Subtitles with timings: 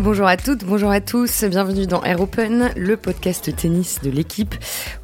[0.00, 4.54] Bonjour à toutes, bonjour à tous, bienvenue dans Air Open, le podcast tennis de l'équipe.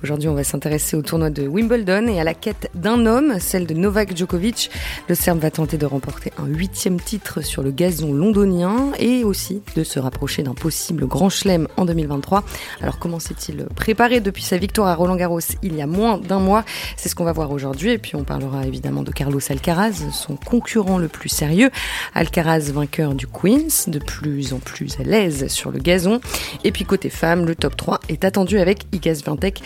[0.04, 3.66] Aujourd'hui, on va s'intéresser au tournoi de Wimbledon et à la quête d'un homme, celle
[3.66, 4.70] de Novak Djokovic.
[5.08, 9.62] Le Serbe va tenter de remporter un huitième titre sur le gazon londonien et aussi
[9.74, 12.44] de se rapprocher d'un possible grand chelem en 2023.
[12.80, 16.38] Alors comment s'est-il préparé depuis sa victoire à Roland Garros il y a moins d'un
[16.38, 16.64] mois?
[16.96, 20.36] C'est ce qu'on va voir aujourd'hui et puis on parlera évidemment de Carlos Alcaraz, son
[20.36, 21.70] concurrent le plus sérieux.
[22.14, 26.20] Alcaraz vainqueur du Queens, de plus en plus à l'aise sur le gazon.
[26.64, 29.62] Et puis côté femmes, le top 3 est attendu avec Igaz Vintek,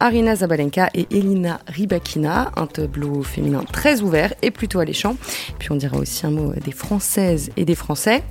[0.00, 2.52] Arina Zabalenka et Elina Rybakina.
[2.56, 5.16] Un tableau féminin très ouvert et plutôt alléchant.
[5.58, 8.22] Puis on dira aussi un mot des Françaises et des Français.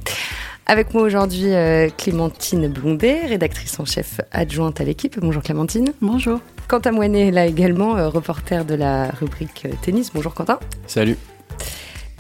[0.70, 5.18] Avec moi aujourd'hui euh, Clémentine Blondet, rédactrice en chef adjointe à l'équipe.
[5.18, 5.94] Bonjour Clémentine.
[6.02, 6.42] Bonjour.
[6.68, 10.12] Quentin Moinet là également, euh, reporter de la rubrique euh, tennis.
[10.14, 10.60] Bonjour Quentin.
[10.86, 11.16] Salut.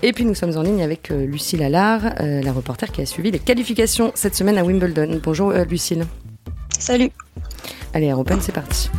[0.04, 3.06] Et puis nous sommes en ligne avec euh, Lucille Allard, euh, la reporter qui a
[3.06, 5.20] suivi les qualifications cette semaine à Wimbledon.
[5.24, 6.06] Bonjour euh, Lucille.
[6.78, 7.10] Salut.
[7.94, 8.90] Allez, Air Open, c'est parti.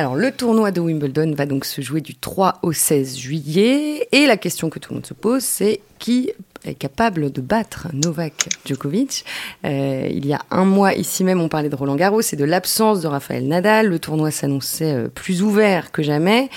[0.00, 4.08] Alors, le tournoi de Wimbledon va donc se jouer du 3 au 16 juillet.
[4.12, 6.32] Et la question que tout le monde se pose, c'est qui
[6.64, 9.26] est capable de battre Novak Djokovic?
[9.66, 12.44] Euh, il y a un mois, ici même, on parlait de Roland Garros et de
[12.46, 13.88] l'absence de Rafael Nadal.
[13.88, 16.48] Le tournoi s'annonçait euh, plus ouvert que jamais.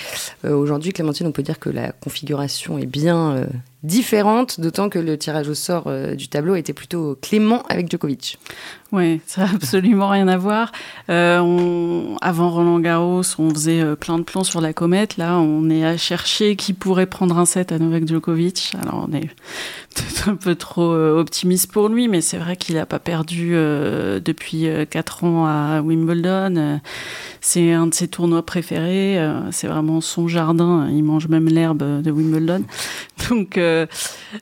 [0.46, 3.46] Euh, Aujourd'hui, Clémentine, on peut dire que la configuration est bien
[3.84, 8.38] différente, d'autant que le tirage au sort euh, du tableau était plutôt clément avec Djokovic.
[8.94, 10.70] Oui, ça n'a absolument rien à voir.
[11.10, 15.16] Euh, avant Roland Garros, on faisait euh, plein de plans sur la comète.
[15.16, 18.72] Là, on est à chercher qui pourrait prendre un set à Novak Djokovic.
[18.80, 19.26] Alors, on est
[19.94, 24.68] peut-être un peu trop optimiste pour lui, mais c'est vrai qu'il n'a pas perdu depuis
[24.68, 26.80] euh, 4 ans à Wimbledon.
[27.40, 29.18] C'est un de ses tournois préférés.
[29.50, 30.88] c'est vraiment son jardin.
[30.88, 32.62] Il mange même l'herbe de Wimbledon.
[33.28, 33.58] Donc,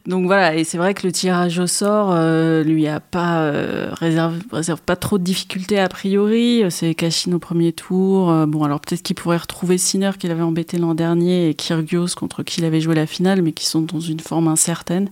[0.07, 0.55] donc voilà.
[0.55, 4.41] Et c'est vrai que le tirage au sort euh, lui a pas euh, réserve,
[4.85, 6.65] pas trop de difficultés a priori.
[6.71, 8.31] C'est Cachine au premier tour.
[8.31, 12.15] Euh, bon, alors peut-être qu'il pourrait retrouver Sinner qu'il avait embêté l'an dernier et Kyrgios
[12.17, 15.11] contre qui il avait joué la finale, mais qui sont dans une forme incertaine.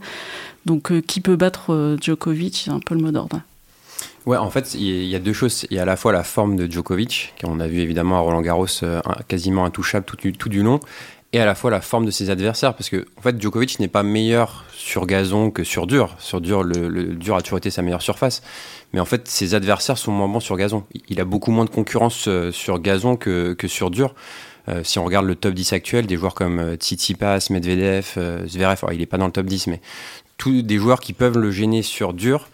[0.67, 2.62] Donc, euh, qui peut battre euh, Djokovic?
[2.65, 3.41] C'est un peu le mot d'ordre.
[4.27, 5.67] Ouais, en fait, il y a deux choses.
[5.71, 8.21] Il y a à la fois la forme de Djokovic, qu'on a vu évidemment à
[8.21, 10.81] Roland Garros euh, quasiment intouchable tout du long,
[11.33, 13.89] et à la fois la forme de ses adversaires, parce que en fait, Djokovic n'est
[13.89, 16.17] pas meilleur sur gazon que sur dur.
[16.19, 18.43] Sur dur, le, dur a toujours été sa meilleure surface,
[18.93, 20.85] mais en fait, ses adversaires sont moins bons sur gazon.
[20.93, 24.15] Il- Il a beaucoup moins de concurrence euh, sur gazon que, que sur dur.
[24.69, 28.47] Euh, si on regarde le top 10 actuel, des joueurs comme euh, Tsitsipas, Medvedev, euh,
[28.47, 29.81] Zverev, alors, il n'est pas dans le top 10, mais
[30.37, 32.49] tous des joueurs qui peuvent le gêner sur dur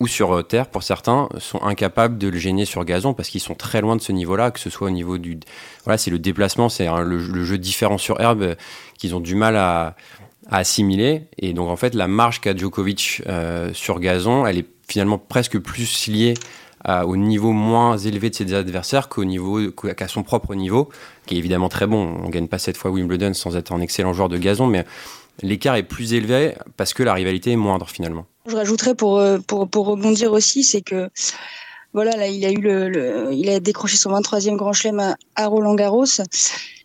[0.00, 3.40] ou sur euh, terre pour certains sont incapables de le gêner sur gazon parce qu'ils
[3.40, 5.38] sont très loin de ce niveau-là, que ce soit au niveau du
[5.84, 8.54] voilà c'est le déplacement, c'est le, jeu différent sur herbe euh,
[8.98, 9.96] qu'ils ont du mal à,
[10.50, 15.16] assimiler et donc en fait la marge qu'a Djokovic euh, sur gazon, elle est finalement
[15.16, 16.34] presque plus liée
[17.06, 20.90] au niveau moins élevé de ses adversaires qu'au niveau qu'à son propre niveau,
[21.24, 22.20] qui est évidemment très bon.
[22.22, 24.84] On gagne pas cette fois Wimbledon sans être un excellent joueur de gazon, mais
[25.40, 28.26] l'écart est plus élevé parce que la rivalité est moindre finalement.
[28.46, 31.08] Je rajouterais pour, euh, pour, pour rebondir aussi, c'est que
[31.94, 35.16] voilà, là, il a eu le, le- il a décroché son 23e Grand Chelem à,
[35.36, 36.04] à Roland Garros.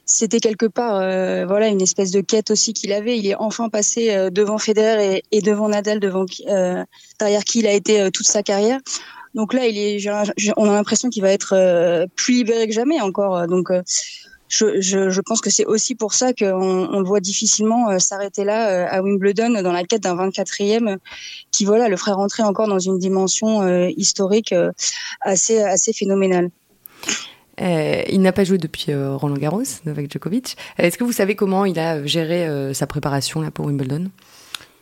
[0.06, 3.18] C'était quelque part, euh, voilà, une espèce de quête aussi qu'il avait.
[3.18, 6.84] Il est enfin passé euh, devant Federer et, et devant Nadal, devant euh,
[7.20, 8.80] derrière qui il a été euh, toute sa carrière.
[9.36, 10.09] Donc là, il est,
[10.58, 13.46] on a l'impression qu'il va être euh, plus libéré que jamais encore.
[13.47, 13.70] Donc
[14.50, 18.00] je, je, je pense que c'est aussi pour ça qu'on on le voit difficilement euh,
[18.00, 20.98] s'arrêter là euh, à Wimbledon dans la quête d'un 24e
[21.52, 24.72] qui voilà le ferait rentrer encore dans une dimension euh, historique euh,
[25.22, 26.50] assez assez phénoménale.
[27.62, 30.56] Euh, il n'a pas joué depuis euh, Roland Garros, Novak Djokovic.
[30.78, 34.09] Est-ce que vous savez comment il a géré euh, sa préparation là, pour Wimbledon?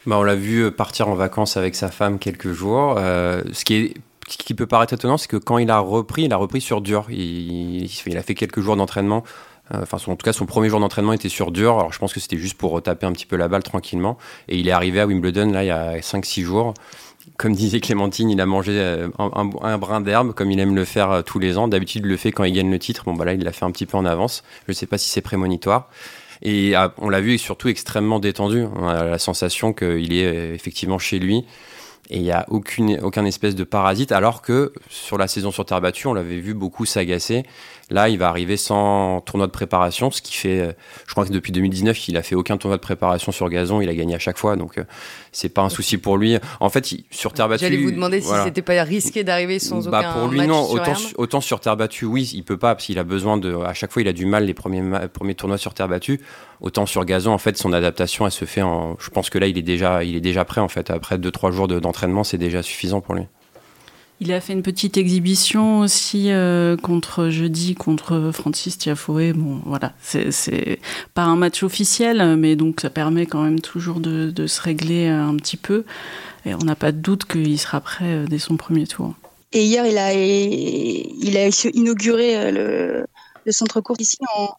[0.05, 2.95] Bah, on l'a vu partir en vacances avec sa femme quelques jours.
[2.97, 3.93] Euh, ce qui, est,
[4.27, 6.81] ce qui peut paraître étonnant, c'est que quand il a repris, il a repris sur
[6.81, 7.07] dur.
[7.09, 9.23] Il, il a fait quelques jours d'entraînement.
[9.73, 11.79] Euh, Enfin, en tout cas, son premier jour d'entraînement était sur dur.
[11.79, 14.17] Alors, je pense que c'était juste pour retaper un petit peu la balle tranquillement.
[14.47, 16.73] Et il est arrivé à Wimbledon, là, il y a 5-6 jours.
[17.35, 21.11] Comme disait Clémentine, il a mangé euh, un, brin d'herbe, comme il aime le faire
[21.11, 21.67] euh, tous les ans.
[21.67, 23.03] D'habitude, il le fait quand il gagne le titre.
[23.05, 24.43] Bon, bah là, il l'a fait un petit peu en avance.
[24.67, 25.89] Je ne sais pas si c'est prémonitoire.
[26.41, 28.65] Et ah, on l'a vu surtout extrêmement détendu.
[28.75, 31.45] On a la sensation qu'il est effectivement chez lui.
[32.09, 35.65] Et il n'y a aucune, aucun espèce de parasite, alors que sur la saison sur
[35.65, 37.43] terre battue, on l'avait vu beaucoup s'agacer.
[37.89, 40.71] Là, il va arriver sans tournoi de préparation, ce qui fait, euh,
[41.05, 43.87] je crois que depuis 2019, il a fait aucun tournoi de préparation sur gazon, il
[43.87, 44.83] a gagné à chaque fois, donc euh,
[45.31, 46.37] c'est pas un souci pour lui.
[46.59, 47.63] En fait, sur terre battue.
[47.63, 50.67] J'allais vous demander si c'était pas risqué d'arriver sans bah aucun pour lui match non,
[51.17, 53.93] autant, sur terre battue, oui, il peut pas parce qu'il a besoin de, à chaque
[53.93, 56.19] fois, il a du mal les premiers premiers tournois sur terre battue.
[56.59, 58.97] Autant sur gazon, en fait, son adaptation, elle se fait en.
[58.99, 60.89] Je pense que là, il est déjà, il est déjà prêt en fait.
[60.89, 63.23] Après deux trois jours de- d'entraînement, c'est déjà suffisant pour lui.
[64.19, 69.33] Il a fait une petite exhibition aussi euh, contre jeudi contre Francis Tiafoe.
[69.33, 70.79] Bon, voilà, c'est
[71.13, 75.35] pas un match officiel, mais donc ça permet quand même toujours de, se régler un
[75.35, 75.85] petit peu.
[76.45, 79.13] Et on n'a pas de doute qu'il sera prêt euh, dès son premier tour.
[79.53, 80.13] Et hier, il a,
[81.73, 83.05] inauguré euh, le,
[83.45, 84.49] le centre court ici en,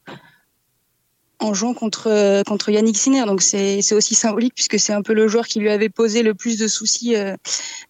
[1.41, 3.25] en jouant contre, contre Yannick Sinner.
[3.27, 6.23] Donc c'est c'est aussi symbolique puisque c'est un peu le joueur qui lui avait posé
[6.23, 7.37] le plus de soucis euh,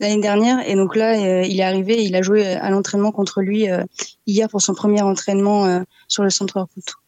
[0.00, 0.68] l'année dernière.
[0.68, 3.84] Et donc là, euh, il est arrivé, il a joué à l'entraînement contre lui euh,
[4.26, 7.02] hier pour son premier entraînement euh, sur le centre court.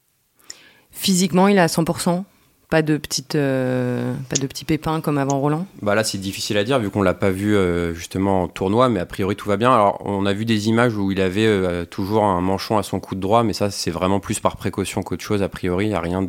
[0.91, 2.25] Physiquement, il est à 100%.
[2.71, 5.67] Pas de petites, euh, pas de petits pépins comme avant Roland.
[5.83, 8.89] Bah là, c'est difficile à dire vu qu'on l'a pas vu euh, justement en tournoi,
[8.89, 9.75] mais a priori tout va bien.
[9.75, 13.01] Alors, on a vu des images où il avait euh, toujours un manchon à son
[13.01, 15.43] coup de droit, mais ça, c'est vraiment plus par précaution qu'autre chose.
[15.43, 16.25] A priori, il n'y a rien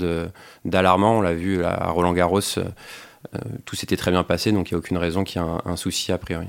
[0.65, 1.19] d'alarmant.
[1.19, 2.63] On l'a vu là, à Roland Garros, euh,
[3.65, 5.61] tout s'était très bien passé, donc il n'y a aucune raison qu'il y ait un,
[5.63, 6.47] un souci a priori.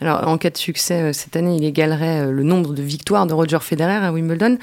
[0.00, 3.60] Alors, en cas de succès, cette année, il égalerait le nombre de victoires de Roger
[3.60, 4.58] Federer à Wimbledon.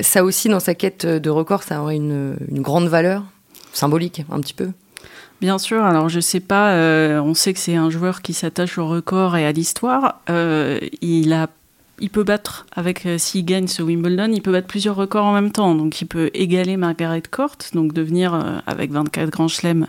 [0.00, 3.22] Ça aussi, dans sa quête de record, ça aurait une, une grande valeur
[3.72, 4.70] symbolique, un petit peu.
[5.40, 8.78] Bien sûr, alors je sais pas, euh, on sait que c'est un joueur qui s'attache
[8.78, 10.20] au record et à l'histoire.
[10.30, 11.32] Euh, il
[12.02, 15.32] il peut battre, avec euh, s'il gagne ce Wimbledon, il peut battre plusieurs records en
[15.32, 15.74] même temps.
[15.76, 19.86] Donc il peut égaler Margaret Court, donc devenir, euh, avec 24 grands chelems,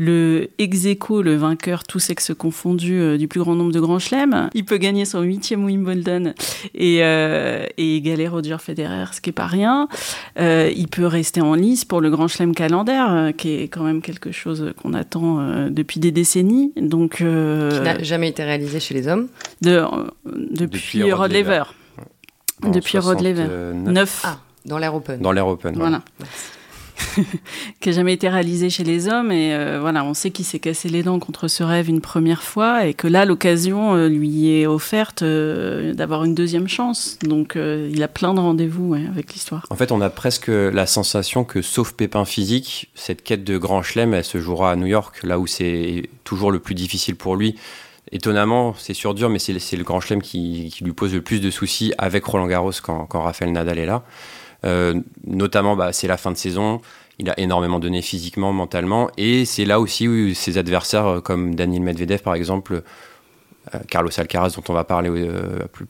[0.00, 3.98] le ex aequo, le vainqueur, tous sexes confondus, euh, du plus grand nombre de grands
[3.98, 4.48] chelems.
[4.54, 6.34] Il peut gagner son huitième Wimbledon
[6.74, 9.88] et, euh, et égaler Roger Federer, ce qui est pas rien.
[10.38, 13.82] Euh, il peut rester en lice pour le Grand Chelem calendaire, euh, qui est quand
[13.82, 16.72] même quelque chose qu'on attend euh, depuis des décennies.
[16.80, 19.26] Donc, euh, Qui n'a jamais été réalisé chez les hommes.
[19.62, 19.86] de, euh,
[20.24, 21.32] depuis, Depuis Rod.
[22.62, 23.46] En Depuis Rod Laver.
[23.46, 24.22] 69, Neuf.
[24.24, 25.20] Ah, dans l'air open.
[25.20, 25.74] Dans l'Air Open.
[25.76, 26.02] Voilà.
[27.80, 29.32] qui n'a jamais été réalisé chez les hommes.
[29.32, 32.42] Et euh, voilà, on sait qu'il s'est cassé les dents contre ce rêve une première
[32.42, 37.18] fois et que là, l'occasion euh, lui est offerte euh, d'avoir une deuxième chance.
[37.22, 39.66] Donc, il a plein de rendez-vous avec l'histoire.
[39.70, 43.82] En fait, on a presque la sensation que, sauf pépin physique, cette quête de grand
[43.82, 47.36] chelem, elle se jouera à New York, là où c'est toujours le plus difficile pour
[47.36, 47.56] lui.
[48.12, 51.50] Étonnamment, c'est sur dur, mais c'est le grand chelem qui, lui pose le plus de
[51.50, 54.04] soucis avec Roland Garros quand, quand Rafael Nadal est là.
[54.64, 56.80] Euh, notamment, bah, c'est la fin de saison.
[57.18, 61.54] Il a énormément donné physiquement, mentalement, et c'est là aussi où ses adversaires, euh, comme
[61.54, 62.82] Daniel Medvedev par exemple,
[63.74, 65.10] euh, Carlos Alcaraz dont on va parler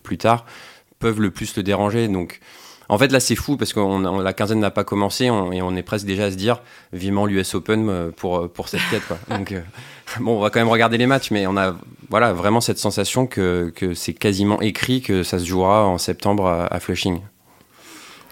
[0.02, 0.46] plus, tard,
[0.98, 2.08] peuvent le plus le déranger.
[2.08, 2.40] Donc,
[2.88, 5.82] en fait, là, c'est fou parce que la quinzaine n'a pas commencé et on est
[5.82, 6.62] presque déjà à se dire
[6.94, 9.02] vivement l'US Open pour, pour cette quête.
[9.28, 9.54] Donc,
[10.20, 11.76] bon, on va quand même regarder les matchs, mais on a
[12.08, 16.48] voilà, vraiment cette sensation que, que c'est quasiment écrit que ça se jouera en septembre
[16.70, 17.20] à Flushing.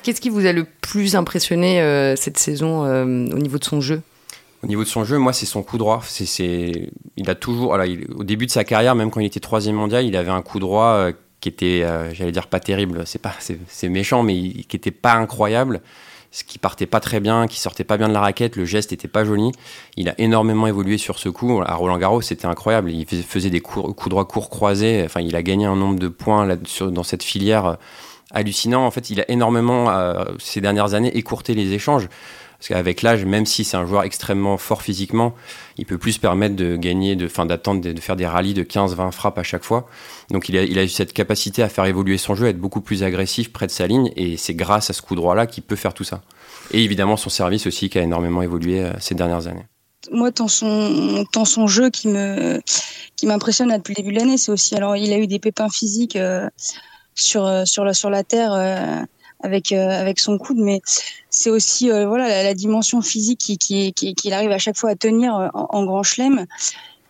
[0.06, 3.81] Qu'est-ce qui vous a le plus impressionné euh, cette saison euh, au niveau de son
[3.81, 4.03] jeu?
[4.62, 6.00] Au niveau de son jeu, moi, c'est son coup droit.
[6.06, 7.76] C'est, il a toujours,
[8.14, 10.61] au début de sa carrière, même quand il était troisième mondial, il avait un coup
[10.61, 13.03] droit euh, qui était, j'allais dire pas terrible.
[13.05, 15.81] C'est pas, c'est, méchant, mais qui était pas incroyable.
[16.31, 18.93] Ce qui partait pas très bien, qui sortait pas bien de la raquette, le geste
[18.93, 19.50] était pas joli.
[19.97, 21.61] Il a énormément évolué sur ce coup.
[21.67, 22.93] À Roland Garros, c'était incroyable.
[22.93, 25.03] Il fais- faisait des coups, droits courts croisés.
[25.05, 27.76] Enfin, il a gagné un nombre de points là, sur- dans cette filière
[28.36, 28.86] hallucinant.
[28.86, 32.08] En fait, il a énormément, euh, ces dernières années, écourté les échanges.
[32.58, 35.34] Parce qu'avec l'âge, même si c'est un joueur extrêmement fort physiquement,
[35.76, 38.62] il peut plus se permettre de gagner, de, fin, d'attendre, de, faire des rallyes de
[38.62, 39.86] 15-20 frappes à chaque fois.
[40.31, 43.02] Donc il a, eu cette capacité à faire évoluer son jeu, à être beaucoup plus
[43.02, 45.93] agressif près de sa ligne, et c'est grâce à ce coup droit-là qu'il peut faire
[45.93, 46.22] tout ça.
[46.72, 49.66] Et évidemment son service aussi qui a énormément évolué euh, ces dernières années.
[50.10, 52.60] moi, dans son, jeu qui me,
[53.16, 55.69] qui m'impressionne depuis le début de l'année, c'est aussi, alors, il a eu des pépins
[55.69, 56.48] physiques euh,
[57.17, 59.03] sur, euh, sur la, sur la terre euh,
[59.41, 60.81] avec, euh, avec son coude, mais
[61.31, 64.91] c'est aussi, euh, voilà, la, dimension physique qui, qui, qui, qu'il arrive à chaque fois
[64.91, 66.46] à tenir euh, en, en grand chelem.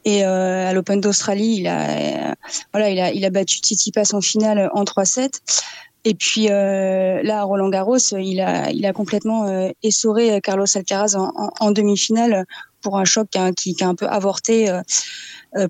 [0.04, 2.36] Et euh, à l'Open d'Australie, il a,
[2.72, 5.40] voilà, il a, il a battu Tsitsipas en finale en 3-7.
[6.04, 11.70] Et puis là, Roland Garros, il a, il a complètement essoré Carlos Alcaraz en, en,
[11.72, 12.44] demi-finale
[12.82, 14.70] pour un choc qui a, qui, qui a un peu avorté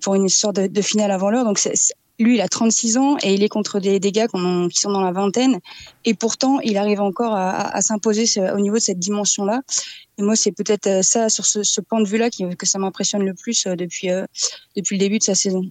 [0.02, 1.47] pour une sorte de, de finale avant l'heure.
[1.47, 4.90] Donc c'est- lui, il a 36 ans et il est contre des, gars qui, sont
[4.90, 5.61] dans la vingtaine.
[6.04, 9.62] Et pourtant, il arrive encore à, s'imposer au niveau de cette dimension-là.
[10.18, 13.35] Et moi, c'est peut-être euh, ça, sur ce, point de vue-là, que ça m'impressionne le
[13.35, 14.25] plus euh, depuis, euh,
[14.75, 15.62] depuis le début de sa saison.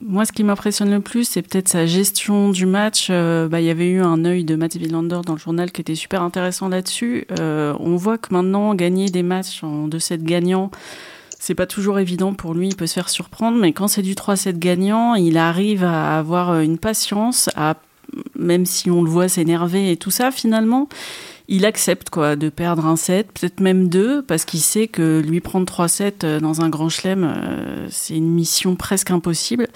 [0.00, 3.08] moi, ce qui m'impressionne le plus, c'est peut-être sa gestion du match.
[3.08, 5.94] Bah, il y avait eu un œil de Matt Villander dans le journal qui était
[5.94, 7.26] super intéressant là-dessus.
[7.38, 10.70] On voit que maintenant, gagner des matchs en 2-7 gagnants,
[11.40, 12.68] c'est pas toujours évident pour lui.
[12.68, 16.60] Il peut se faire surprendre, mais quand c'est du 3-7 gagnant, il arrive à avoir
[16.60, 17.76] une patience, à,
[18.38, 20.86] même si on le voit s'énerver et tout ça, finalement
[21.50, 25.40] il accepte quoi de perdre un set, peut-être même deux, parce qu'il sait que lui
[25.40, 29.66] prendre trois sets euh, dans un grand chelem, euh, c'est une mission presque impossible.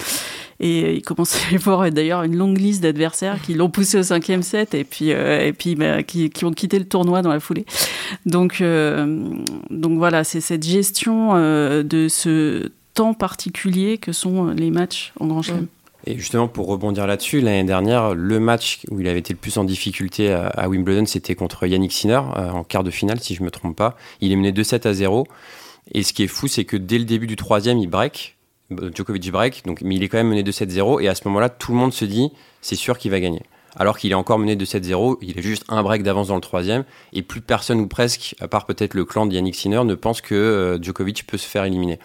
[0.60, 4.04] Et il commence à y avoir d'ailleurs une longue liste d'adversaires qui l'ont poussé au
[4.04, 7.40] cinquième set et puis, euh, et puis bah, qui, ont quitté le tournoi dans la
[7.40, 7.66] foulée.
[8.24, 15.26] Donc, donc voilà, c'est cette gestion de ce temps particulier que sont les matchs en
[15.26, 15.66] grand chelem.
[16.06, 19.56] Et justement, pour rebondir là-dessus, l'année dernière, le match où il avait été le plus
[19.56, 23.40] en difficulté à, Wimbledon, c'était contre Yannick Sinner, euh, en quart de finale, si je
[23.40, 23.96] ne me trompe pas.
[24.20, 25.26] Il est mené 2-7 à 0.
[25.92, 28.36] Et ce qui est fou, c'est que dès le début du troisième, il break.
[28.72, 31.02] Euh, Djokovic break, donc, mais il est quand même mené 2-7-0.
[31.02, 32.30] Et à ce moment-là, tout le monde se dit,
[32.60, 33.42] c'est sûr qu'il va gagner.
[33.76, 36.84] Alors qu'il est encore mené 2-7-0, il est juste un break d'avance dans le troisième.
[37.14, 40.20] Et plus personne, ou presque, à part peut-être le clan de Yannick Sinner, ne pense
[40.20, 41.98] que euh, Djokovic peut se faire éliminer.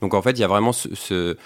[0.00, 1.36] Donc en fait, il y a vraiment ce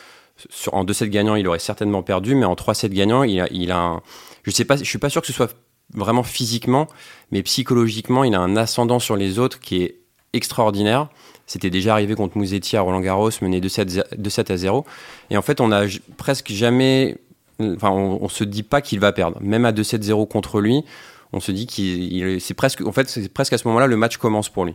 [0.51, 3.71] sur, en 2-7 gagnants, il aurait certainement perdu, mais en 3-7 gagnants, il a, il
[3.71, 4.03] a un,
[4.43, 5.55] je sais pas, je suis pas sûr que ce soit
[5.93, 6.89] vraiment physiquement,
[7.31, 9.99] mais psychologiquement, il a un ascendant sur les autres qui est
[10.33, 11.09] extraordinaire.
[11.47, 14.85] C'était déjà arrivé contre Mouzetti à Roland Garros, mené 2-7 à 0.
[15.31, 15.85] Et en fait, on a
[16.17, 17.19] presque jamais,
[17.61, 19.39] enfin, on, se dit pas qu'il va perdre.
[19.41, 20.85] Même à 2-7-0 contre lui,
[21.33, 24.17] on se dit qu'il, c'est presque, en fait, c'est presque à ce moment-là, le match
[24.17, 24.75] commence pour lui.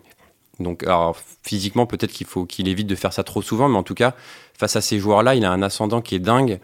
[0.60, 0.86] Donc,
[1.44, 4.14] physiquement, peut-être qu'il faut qu'il évite de faire ça trop souvent, mais en tout cas,
[4.58, 6.60] face à ces joueurs-là, il a un ascendant qui est dingue.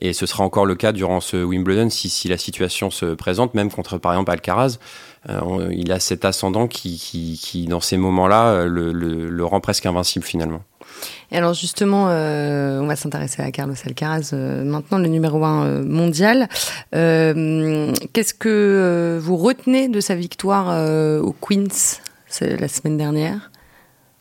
[0.00, 3.70] Et ce sera encore le cas durant ce Wimbledon si, la situation se présente, même
[3.70, 4.78] contre par exemple Alcaraz.
[5.28, 10.62] Euh, il a cet ascendant qui, dans ces moments-là, euh, le, rend presque invincible finalement.
[11.30, 16.48] Et alors justement, euh, on va s'intéresser à Carlos Alcaraz, maintenant le numéro 1 mondial.
[16.92, 20.68] Qu'est-ce que vous retenez de sa victoire
[21.22, 22.00] au Queens?
[22.40, 23.50] La semaine dernière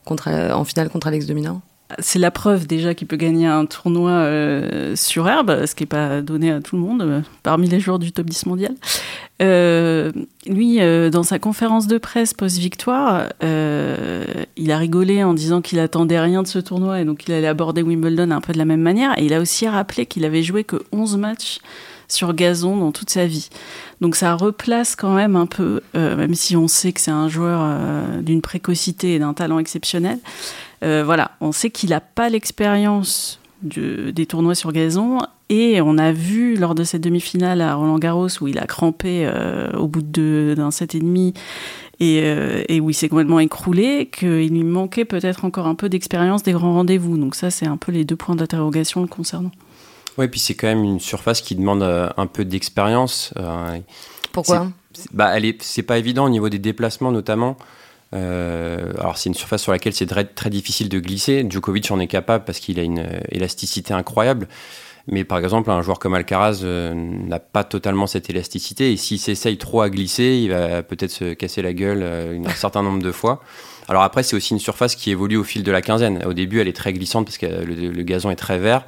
[0.05, 1.61] contre, en finale contre Alex Dominant
[1.99, 5.87] c'est la preuve déjà qu'il peut gagner un tournoi euh, sur herbe, ce qui n'est
[5.87, 8.73] pas donné à tout le monde, euh, parmi les joueurs du top 10 mondial.
[9.41, 10.11] Euh,
[10.47, 10.79] lui,
[11.11, 16.47] dans sa conférence de presse post-victoire, il a rigolé en disant qu'il attendait rien de
[16.47, 19.17] ce tournoi et donc il allait aborder Wimbledon un peu de la même manière.
[19.19, 21.59] Et il a aussi rappelé qu'il avait joué que 11 matchs
[22.07, 23.49] sur gazon dans toute sa vie.
[24.01, 28.21] Donc ça replace quand même un peu, même si on sait que c'est un joueur
[28.21, 30.19] d'une précocité et d'un talent exceptionnel.
[30.83, 35.19] Euh, voilà, on sait qu'il n'a pas l'expérience des tournois sur gazon
[35.49, 39.25] et on a vu lors de cette demi-finale à Roland Garros où il a crampé
[39.25, 41.33] euh, au bout d'un set et demi
[42.01, 46.43] euh, et, où il s'est complètement écroulé qu'il lui manquait peut-être encore un peu d'expérience
[46.43, 47.17] des grands rendez-vous.
[47.17, 49.51] Donc ça, c'est un peu les deux points d'interrogation concernant.
[50.17, 53.33] Oui, puis c'est quand même une surface qui demande un peu d'expérience.
[54.31, 54.67] Pourquoi
[55.11, 57.57] bah, C'est pas évident au niveau des déplacements notamment.
[58.13, 61.45] Euh, alors c'est une surface sur laquelle c'est très, très, difficile de glisser.
[61.49, 64.47] Djokovic en est capable parce qu'il a une euh, élasticité incroyable.
[65.07, 68.91] Mais par exemple, un joueur comme Alcaraz euh, n'a pas totalement cette élasticité.
[68.91, 72.81] Et s'il s'essaye trop à glisser, il va peut-être se casser la gueule un certain
[72.81, 73.41] nombre de fois.
[73.87, 76.23] Alors après, c'est aussi une surface qui évolue au fil de la quinzaine.
[76.25, 78.85] Au début, elle est très glissante parce que le, gazon est très vert.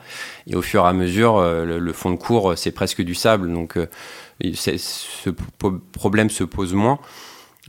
[0.47, 3.53] Et au fur et à mesure, le, fond de cours, c'est presque du sable.
[3.53, 3.77] Donc
[4.55, 5.29] ce
[5.91, 6.99] problème se pose moins.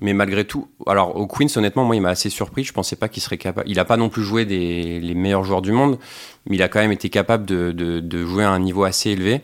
[0.01, 2.63] Mais malgré tout, alors au Queens, honnêtement, moi, il m'a assez surpris.
[2.63, 3.69] Je pensais pas qu'il serait capable.
[3.69, 5.99] Il n'a pas non plus joué des, les meilleurs joueurs du monde,
[6.47, 9.41] mais il a quand même été capable de, jouer à un niveau assez élevé.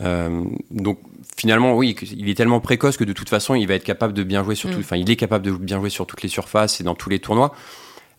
[0.00, 0.98] Euh, donc
[1.38, 4.22] finalement, oui, il est tellement précoce que de toute façon, il va être capable de
[4.22, 4.78] bien jouer sur mm.
[4.80, 7.18] Enfin, il est capable de bien jouer sur toutes les surfaces et dans tous les
[7.18, 7.54] tournois.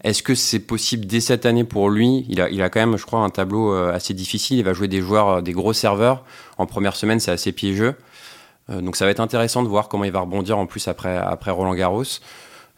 [0.03, 2.25] Est-ce que c'est possible dès cette année pour lui?
[2.29, 4.57] Il a, il a quand même, je crois, un tableau euh, assez difficile.
[4.57, 6.23] Il va jouer des joueurs, euh, des gros serveurs.
[6.57, 7.95] En première semaine, c'est assez piégeux.
[8.69, 11.17] Euh, donc ça va être intéressant de voir comment il va rebondir en plus après,
[11.17, 12.03] après Roland Garros.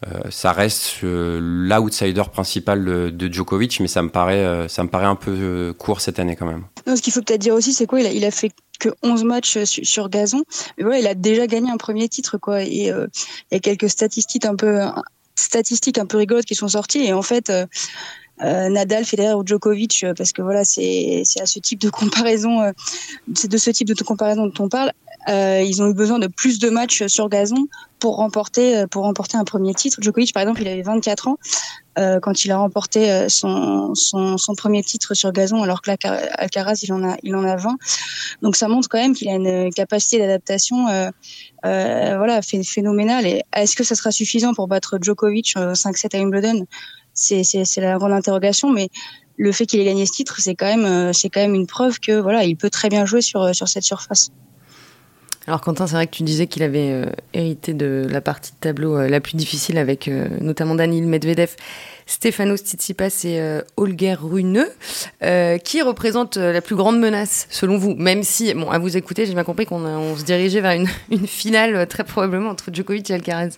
[0.08, 5.06] Euh, ça reste euh, l'outsider principal de, Djokovic, mais ça me paraît, ça me paraît
[5.06, 6.64] un peu court cette année quand même.
[6.88, 8.00] ce qu'il faut peut-être dire aussi, c'est quoi?
[8.00, 10.44] Il a, il a, fait que 11 matchs sur, gazon,
[10.78, 12.64] mais voilà, il a déjà gagné un premier titre, quoi.
[12.64, 13.08] Et il
[13.52, 14.80] y a quelques statistiques un peu
[15.36, 17.52] statistiques un peu rigolotes qui sont sorties, et en fait.
[18.44, 22.74] Nadal, Federer ou Djokovic, parce que voilà, c'est à ce type de comparaison,
[23.36, 24.92] c'est de ce type de comparaison dont on parle.
[25.30, 27.68] Euh, ils ont eu besoin de plus de matchs sur gazon
[28.00, 30.02] pour remporter euh, pour remporter un premier titre.
[30.02, 31.38] Djokovic, par exemple, il avait 24 ans
[32.00, 35.92] euh, quand il a remporté euh, son, son, son, premier titre sur gazon, alors que
[35.92, 37.78] Alcaraz, il en a il en a 20.
[38.42, 41.10] Donc ça montre quand même qu'il a une capacité d'adaptation euh,
[41.66, 43.26] euh, voilà phénoménale.
[43.26, 46.66] Et est-ce que ça sera suffisant pour battre Djokovic 5-7 à Wimbledon?
[47.14, 48.88] C'est c'est la grande interrogation, mais
[49.36, 52.00] le fait qu'il ait gagné ce titre, c'est quand même, c'est quand même une preuve
[52.00, 54.32] que voilà, il peut très bien jouer sur sur cette surface.
[55.52, 57.04] Alors Quentin, c'est vrai que tu disais qu'il avait
[57.34, 61.56] hérité de la partie de tableau la plus difficile avec notamment Daniil Medvedev
[62.12, 64.66] Stéphano Tsitsipas et euh, Holger Rune,
[65.24, 67.96] euh, qui représentent euh, la plus grande menace selon vous?
[67.96, 70.88] Même si, bon, à vous écouter, j'ai bien compris qu'on se dirigeait vers une,
[71.28, 73.58] finale très probablement entre Djokovic et Alcaraz.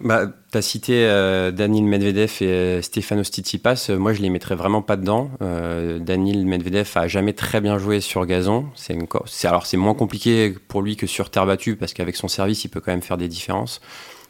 [0.00, 1.06] Bah, tu as cité
[1.54, 3.90] Daniil Medvedev et Stéphano Tsitsipas.
[3.96, 5.30] moi, je les mettrais vraiment pas dedans.
[5.40, 8.66] Daniil Medvedev a jamais très bien joué sur gazon.
[8.74, 8.96] C'est
[9.44, 12.68] alors c'est moins compliqué pour lui que sur terre battue parce qu'avec son service, il
[12.68, 13.80] peut quand même faire des différences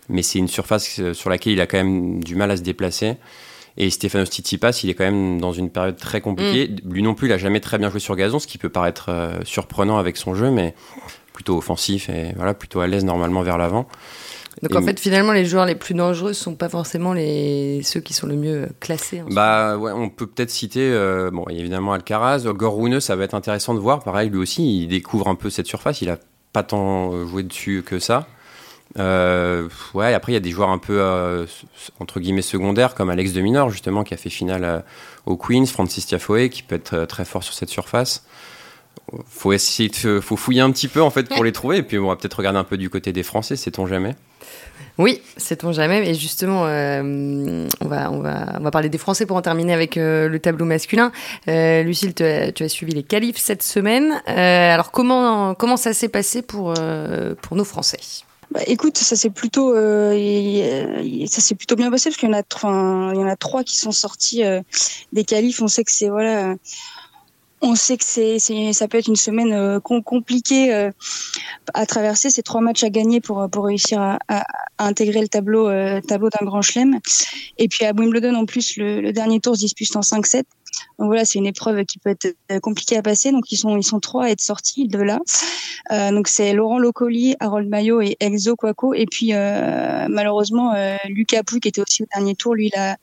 [0.08, 2.62] mais c'est une surface euh, sur laquelle il a quand même du mal à se
[2.62, 3.16] déplacer.
[3.78, 6.68] Et Stefanos Tsitsipas, il est quand même dans une période très compliquée.
[6.68, 6.92] Mm.
[6.92, 9.10] Lui non plus, il a jamais très bien joué sur gazon, ce qui peut paraître
[9.10, 10.74] euh, surprenant avec son jeu, mais
[11.32, 13.86] plutôt offensif et voilà, plutôt à l'aise normalement vers l'avant.
[14.62, 18.14] Donc en fait, finalement, les joueurs les plus dangereux sont pas forcément les ceux qui
[18.14, 19.22] sont le mieux classés.
[19.30, 23.74] bah ouais, on peut peut-être citer euh, bon évidemment Alcaraz, Gorune, ça va être intéressant
[23.74, 24.02] de voir.
[24.02, 26.00] Pareil, lui aussi, il découvre un peu cette surface.
[26.00, 26.18] Il a
[26.52, 28.26] pas tant joué dessus que ça.
[28.98, 31.46] Euh, ouais, après, il y a des joueurs un peu, euh,
[32.00, 34.80] entre guillemets, secondaires, comme Alex de Minor, justement, qui a fait finale euh,
[35.26, 38.24] au Queens, Francis Tiafoe, qui peut être très fort sur cette surface.
[39.28, 41.78] Faut essayer de, faut fouiller un petit peu, en fait, pour les trouver.
[41.78, 44.14] Et puis, on va peut-être regarder un peu du côté des Français, sait-on jamais?
[44.98, 46.10] Oui, sait-on jamais.
[46.10, 49.96] Et justement, on, va, on, va, on va parler des Français pour en terminer avec
[49.96, 51.12] le tableau masculin.
[51.46, 54.22] Lucille, tu as, tu as, suivi les qualifs cette semaine.
[54.26, 56.72] alors, comment, comment ça s'est passé pour,
[57.42, 57.98] pour nos Français?
[58.52, 62.38] Bah, écoute, ça s'est plutôt, euh, ça s'est plutôt bien passé parce qu'il y en
[62.38, 64.62] a, il y en a trois qui sont sortis euh,
[65.12, 65.60] des qualifs.
[65.60, 66.54] On sait que c'est voilà,
[67.66, 68.38] on sait que c'est,
[68.72, 70.90] ça peut être une semaine euh, compliquée euh,
[71.74, 72.30] à traverser.
[72.30, 74.46] C'est trois matchs à gagner pour pour réussir à,
[74.78, 75.68] intégrer le tableau
[76.02, 76.98] tableau d'un grand chelem.
[77.58, 80.44] Et puis à Wimbledon en plus, le, le dernier tour se dispute en 5-7.
[80.98, 83.30] Donc voilà, c'est une épreuve qui peut être euh, compliquée à passer.
[83.32, 85.20] Donc ils sont ils sont trois à être sortis de là.
[85.92, 88.94] Euh, donc c'est Laurent Locoli, Harold Maillot et Exo Quaco.
[88.94, 92.78] Et puis euh, malheureusement euh, Lucas Pouy qui était aussi au dernier tour, lui il
[92.78, 92.96] a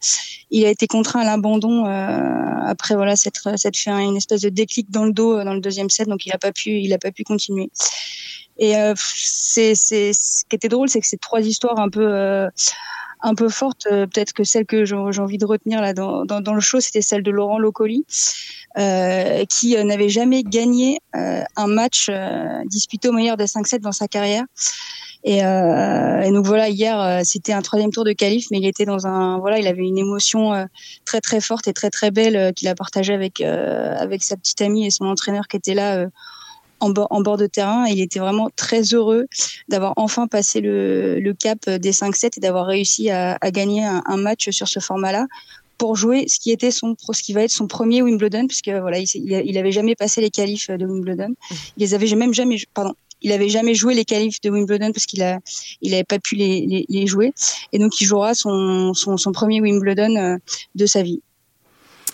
[0.50, 4.90] il a été contraint à l'abandon après voilà cette cette fait une espèce de déclic
[4.92, 6.08] dans le dos dans le deuxième set.
[6.08, 7.70] Donc il a pas pu il a pas pu continuer.
[8.60, 12.50] Et c'est c'est ce qui était drôle, c'est que ces trois histoires un peu
[13.24, 13.88] un peu forte.
[13.92, 17.24] Euh, peut-être que celle que j'ai envie de retenir là dans, le show, c'était celle
[17.24, 18.06] de Laurent Locoli,
[18.78, 22.12] euh, qui euh, n'avait jamais gagné euh, un match
[22.66, 24.44] disputé au meilleur des 5-7 dans sa carrière.
[25.26, 29.08] Et, et, donc voilà, hier c'était un troisième tour de qualif, mais il était dans
[29.08, 30.68] un voilà, il avait une émotion
[31.06, 34.86] très très forte et très très belle qu'il a partagée avec avec sa petite amie
[34.86, 36.08] et son entraîneur qui était là
[36.84, 37.86] en, bord, de terrain.
[37.86, 39.28] il était vraiment très heureux
[39.70, 44.68] d'avoir enfin passé le, cap des 5-7 et d'avoir réussi à, gagner un, match sur
[44.68, 45.28] ce format-là
[45.78, 49.00] pour jouer ce qui était son ce qui va être son premier Wimbledon puisque voilà
[49.00, 51.56] il, il avait jamais passé les qualifs de Wimbledon mmh.
[51.78, 52.94] il les avait même jamais pardon
[53.24, 55.40] il avait jamais joué les qualifs de Wimbledon parce qu'il a
[55.82, 57.34] il avait pas pu les, les, jouer
[57.72, 60.38] et donc il jouera son, son, son premier Wimbledon euh,
[60.76, 61.22] de sa vie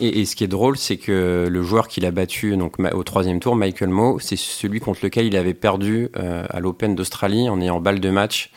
[0.02, 3.40] et, ce qui est drôle, c'est que le joueur qu'il a battu donc, au troisième
[3.40, 7.60] tour, Michael Moe, c'est celui contre lequel il avait perdu euh, à l'Open d'Australie en
[7.60, 8.52] ayant balle de match.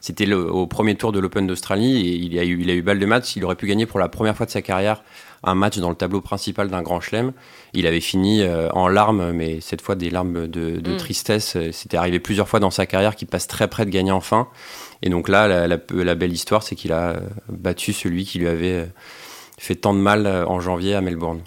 [0.00, 2.98] C'était au premier tour de l'Open d'Australie et il a, eu, il a eu balle
[2.98, 3.34] de match.
[3.36, 5.02] Il aurait pu gagner pour la première fois de sa carrière
[5.42, 7.32] un match dans le tableau principal d'un grand chelem.
[7.74, 10.96] Il avait fini euh, en larmes, mais cette fois des larmes de, de mm.
[10.96, 11.56] tristesse.
[11.72, 14.48] C'était arrivé plusieurs fois dans sa carrière qu'il passe très près de gagner enfin.
[15.02, 17.16] Et donc là, la, la, la belle histoire, c'est qu'il a
[17.48, 18.88] battu celui qui lui avait
[19.58, 21.40] fait tant de mal euh, en janvier à Melbourne.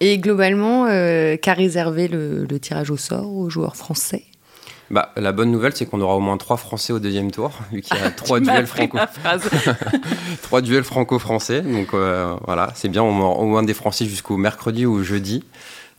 [0.00, 4.24] Et globalement, euh, qu'a réservé le, tirage au sort aux joueurs français?
[4.90, 7.82] Bah, la bonne nouvelle, c'est qu'on aura au moins trois Français au deuxième tour, vu
[7.82, 8.98] qu'il y a trois duels franco.
[10.42, 11.60] trois duels franco-français.
[11.60, 15.44] Donc euh, voilà, c'est bien, on aura au moins des Français jusqu'au mercredi ou jeudi.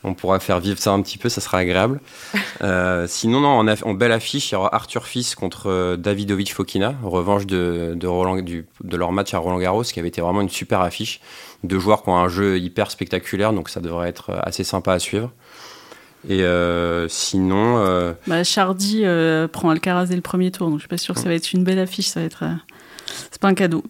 [0.03, 1.99] On pourra faire vivre ça un petit peu, ça sera agréable.
[2.63, 6.93] Euh, sinon, non, en, belle affiche, il y aura Arthur Fils contre euh, Davidovic Fokina,
[7.01, 10.49] revanche de, Roland, du, de leur match à Roland Garros, qui avait été vraiment une
[10.49, 11.21] super affiche.
[11.63, 14.99] Deux joueurs qui ont un jeu hyper spectaculaire, donc ça devrait être assez sympa à
[14.99, 15.31] suivre.
[16.29, 18.13] Et euh, sinon.
[18.27, 19.05] Bah, Chardy
[19.51, 21.53] prend Alcaraz dès le premier tour, donc je suis pas sûr que ça va être
[21.53, 22.43] une belle affiche, ça va être.
[23.31, 23.83] c'est pas un cadeau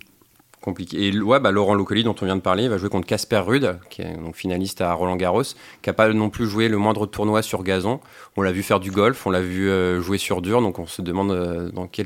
[0.62, 1.08] compliqué.
[1.08, 3.80] Et ouais, bah, Laurent Locoli, dont on vient de parler, va jouer contre Casper Rude,
[3.90, 7.08] qui est donc finaliste à Roland Garros, qui n'a pas non plus joué le moindre
[7.08, 8.00] tournoi sur gazon.
[8.38, 10.86] On l'a vu faire du golf, on l'a vu euh, jouer sur dur, donc on
[10.86, 12.06] se demande euh, dans quel,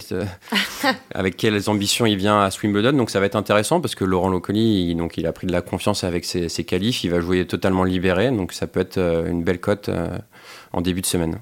[1.14, 2.94] avec quelles ambitions il vient à Wimbledon.
[2.94, 5.62] Donc ça va être intéressant parce que Laurent Locoli, il, il a pris de la
[5.62, 9.30] confiance avec ses, ses qualifs, il va jouer totalement libéré, donc ça peut être euh,
[9.30, 9.90] une belle cote
[10.72, 11.40] en début de semaine.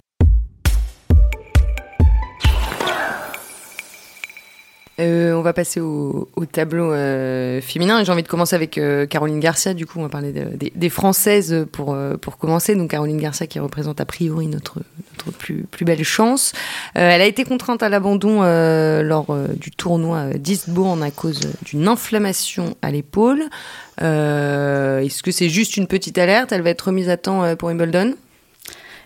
[4.99, 9.08] Euh, on va passer au, tableau euh, féminin et j'ai envie de commencer avec euh,
[9.08, 9.73] Caroline Garcia.
[9.73, 12.75] Du coup, on va parler des Françaises pour, pour commencer.
[12.75, 14.79] Donc Caroline Garcia qui représente a priori notre,
[15.17, 16.53] notre plus, plus belle chance.
[16.93, 18.41] elle a été contrainte à l'abandon
[19.01, 23.43] lors du tournoi d'Eastbourne à cause d'une inflammation à l'épaule.
[23.99, 26.51] Est-ce que c'est juste une petite alerte?
[26.51, 28.13] Elle va être remise à temps pour Wimbledon?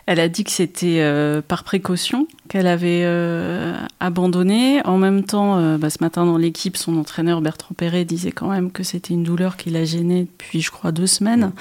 [0.08, 4.82] Elle a dit que c'était euh, par précaution qu'elle avait euh, abandonné.
[4.86, 8.48] En même temps, euh, bah, ce matin dans l'équipe, son entraîneur Bertrand Perret disait quand
[8.48, 11.52] même que c'était une douleur qui la gênait depuis, je crois, deux semaines.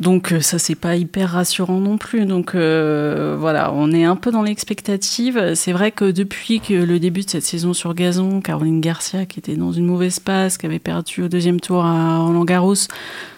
[0.00, 2.26] Donc ça, c'est pas hyper rassurant non plus.
[2.26, 5.54] Donc voilà, on est un peu dans l'expectative.
[5.54, 9.54] C'est vrai que depuis le début de cette saison sur gazon, Caroline Garcia, qui était
[9.54, 12.74] dans une mauvaise passe, qui avait perdu au deuxième tour à Roland Garros,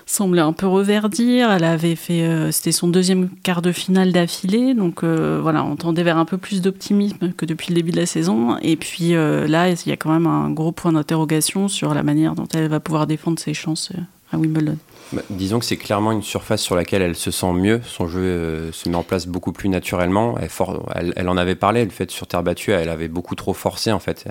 [0.07, 1.51] semblait un peu reverdir.
[1.51, 5.77] Elle avait fait, euh, c'était son deuxième quart de finale d'affilée, donc euh, voilà, on
[5.77, 8.57] tendait vers un peu plus d'optimisme que depuis le début de la saison.
[8.63, 12.05] Et puis euh, là, il y a quand même un gros point d'interrogation sur la
[12.05, 13.93] manière dont elle va pouvoir défendre ses chances
[14.33, 14.79] à Wimbledon.
[15.13, 17.81] Bah, disons que c'est clairement une surface sur laquelle elle se sent mieux.
[17.85, 20.37] Son jeu se met en place beaucoup plus naturellement.
[20.39, 23.93] Elle, elle, en avait parlé, le fait sur terre battue, elle avait beaucoup trop forcé
[23.93, 24.27] en fait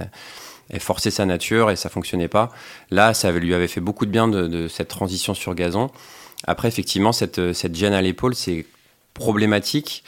[0.70, 2.52] elle forçait sa nature et ça fonctionnait pas.
[2.92, 5.92] Là, ça lui avait fait beaucoup de bien de, cette transition sur gazon.
[6.46, 8.66] Après, effectivement, cette, cette gêne à l'épaule, c'est
[9.14, 10.04] problématique.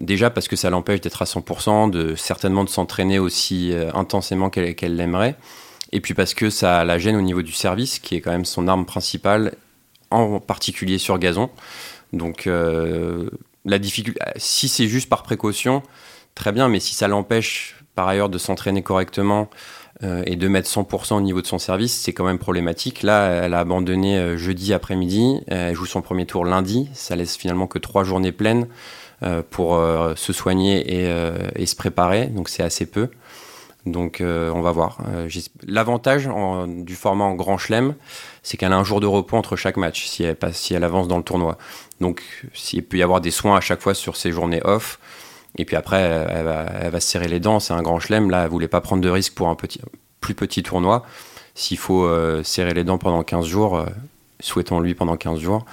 [0.00, 4.50] Déjà parce que ça l'empêche d'être à 100%, de certainement de s'entraîner aussi euh, intensément
[4.50, 5.36] qu'elle l'aimerait.
[5.92, 8.44] Et puis parce que ça la gêne au niveau du service, qui est quand même
[8.44, 9.54] son arme principale,
[10.10, 11.50] en particulier sur gazon.
[12.12, 13.30] Donc, euh,
[13.64, 15.82] la difficulté, si c'est juste par précaution,
[16.34, 19.48] très bien, mais si ça l'empêche par ailleurs de s'entraîner correctement,
[20.04, 23.02] euh, et de mettre 100% au niveau de son service, c'est quand même problématique.
[23.02, 27.36] Là, elle a abandonné euh, jeudi après-midi, elle joue son premier tour lundi, ça laisse
[27.36, 28.66] finalement que trois journées pleines
[29.22, 29.80] euh, pour
[30.16, 31.06] se soigner
[31.56, 33.08] et, se préparer, donc c'est assez peu.
[33.86, 34.98] Donc on va voir.
[35.66, 36.28] L'avantage
[36.66, 37.94] du format en grand chelem,
[38.42, 41.22] c'est qu'elle a un jour de repos entre chaque match si elle, avance dans le
[41.22, 41.56] tournoi.
[42.00, 44.98] Donc s'il peut y avoir des soins à chaque fois sur ces journées off,
[45.58, 46.44] et puis après, elle
[46.90, 47.60] va, se serrer les dents.
[47.60, 48.30] C'est un grand chelem.
[48.30, 49.80] Là, elle voulait pas prendre de risque pour un petit,
[50.20, 51.04] plus petit tournoi.
[51.54, 53.86] S'il faut euh, serrer les dents pendant 15 jours, euh,
[54.40, 55.64] souhaitons-lui pendant 15 jours.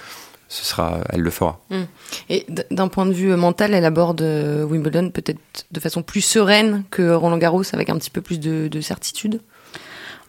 [0.48, 1.60] Ce sera, elle le fera.
[1.70, 1.82] Mmh.
[2.30, 6.84] Et d'un point de vue mental, elle aborde euh, Wimbledon peut-être de façon plus sereine
[6.90, 9.40] que Roland Garros, avec un petit peu plus de certitude?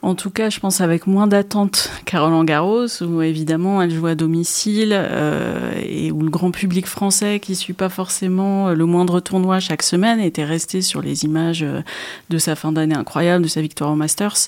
[0.01, 4.13] En tout cas, je pense avec moins d'attente qu'à Garros, où évidemment elle joue à
[4.13, 9.60] domicile euh, et où le grand public français qui suit pas forcément le moindre tournoi
[9.60, 11.81] chaque semaine était resté sur les images euh,
[12.29, 14.47] de sa fin d'année incroyable, de sa victoire au Masters.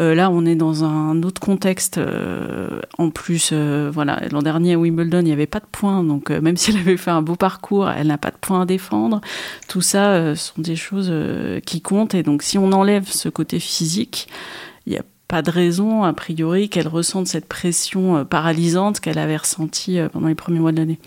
[0.00, 2.00] Euh, là, on est dans un autre contexte.
[2.98, 6.56] en plus, voilà, l'an dernier à Wimbledon, il n'y avait pas de points, donc même
[6.56, 9.20] si elle avait fait un beau parcours, elle n'a pas de points à défendre.
[9.68, 11.12] Tout ça sont des choses
[11.66, 14.28] qui comptent, et donc si on enlève ce côté physique,
[14.86, 19.18] il n'y a pas de raison, a priori, qu'elle ressente cette pression euh, paralysante qu'elle
[19.18, 20.98] avait ressentie euh, pendant les premiers mois de l'année.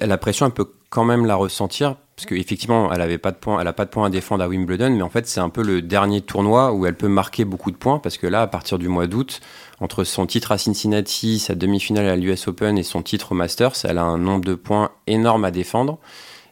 [0.00, 3.90] La pression, elle peut quand même la ressentir, parce qu'effectivement, elle n'a pas, pas de
[3.90, 6.86] points à défendre à Wimbledon, mais en fait, c'est un peu le dernier tournoi où
[6.86, 9.40] elle peut marquer beaucoup de points, parce que là, à partir du mois d'août,
[9.80, 13.72] entre son titre à Cincinnati, sa demi-finale à l'US Open et son titre au Masters,
[13.84, 15.98] elle a un nombre de points énorme à défendre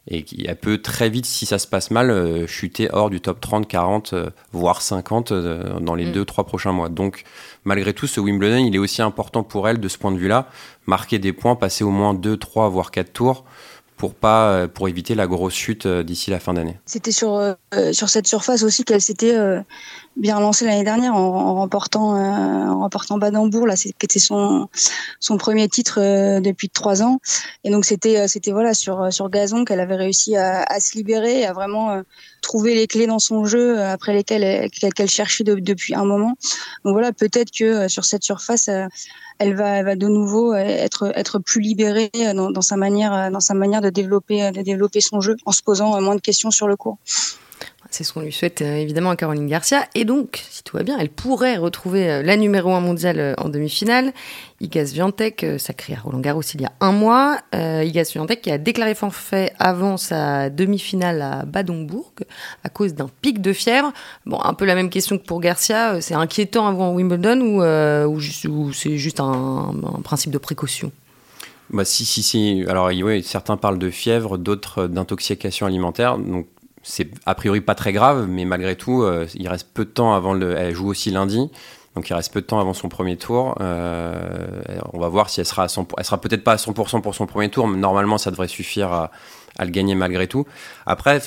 [0.09, 3.41] et qui peut très vite, si ça se passe mal, euh, chuter hors du top
[3.41, 6.15] 30, 40, euh, voire 50 euh, dans les 2 mm.
[6.15, 6.89] deux, trois prochains mois.
[6.89, 7.25] Donc,
[7.65, 10.49] malgré tout, ce Wimbledon, il est aussi important pour elle de ce point de vue-là,
[10.87, 13.45] marquer des points, passer au moins 2, 3, voire 4 tours
[14.01, 16.79] pour pas pour éviter la grosse chute d'ici la fin d'année.
[16.87, 17.55] C'était sur
[17.93, 19.37] sur cette surface aussi qu'elle s'était
[20.17, 24.69] bien lancé l'année dernière en, remportant euh, en remportant Badambourg là c'était son
[25.21, 27.21] son premier titre euh, depuis trois ans
[27.65, 30.97] et donc c'était euh, c'était voilà sur sur gazon qu'elle avait réussi à, à, se
[30.97, 32.03] libérer à vraiment
[32.43, 36.37] trouver les clés dans son jeu après lesquelles qu'elle cherchait depuis un moment
[36.85, 38.69] donc voilà peut-être que sur cette surface
[39.41, 43.55] elle va, va de nouveau être être plus libérée dans, dans, sa manière dans sa
[43.55, 46.77] manière de développer de développer son jeu en se posant moins de questions sur le
[46.77, 46.99] cours.
[47.91, 49.85] C'est ce qu'on lui souhaite euh, évidemment à Caroline Garcia.
[49.97, 53.35] Et donc, si tout va bien, elle pourrait retrouver euh, la numéro 1 mondiale euh,
[53.39, 54.13] en demi-finale.
[54.61, 57.39] Igas Viantec, sacré à Roland Garros il y a un mois.
[57.55, 62.13] Igas Viantec qui a déclaré forfait avant sa demi-finale à Badonbourg
[62.63, 63.91] à cause d'un pic de fièvre.
[64.27, 66.03] Bon, un peu la même question que pour Garcia.
[66.03, 67.63] C'est inquiétant avant Wimbledon ou,
[68.13, 69.75] ou, c'est juste un,
[70.05, 70.93] principe de précaution?
[71.71, 72.63] Bah si, si, si.
[72.69, 76.19] Alors, oui, certains parlent de fièvre, d'autres d'intoxication alimentaire.
[76.19, 76.49] Donc,
[76.83, 80.15] c'est a priori pas très grave, mais malgré tout, euh, il reste peu de temps
[80.15, 80.57] avant le.
[80.57, 81.51] Elle joue aussi lundi,
[81.95, 83.57] donc il reste peu de temps avant son premier tour.
[83.61, 85.87] Euh, on va voir si elle sera à 100%.
[85.99, 88.93] Elle sera peut-être pas à 100% pour son premier tour, mais normalement ça devrait suffire
[88.93, 89.11] à,
[89.59, 90.47] le gagner malgré tout.
[90.87, 91.21] Après,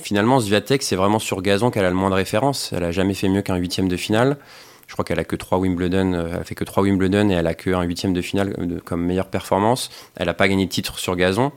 [0.00, 2.72] finalement, Zviatek, c'est vraiment sur gazon qu'elle a le moins de référence.
[2.72, 4.38] Elle a jamais fait mieux qu'un huitième de finale.
[4.86, 7.46] Je crois qu'elle a que trois Wimbledon, euh, elle fait que trois Wimbledon et elle
[7.46, 9.90] a que un huitième de finale comme meilleure performance.
[10.16, 11.52] Elle n'a pas gagné de titre sur gazon.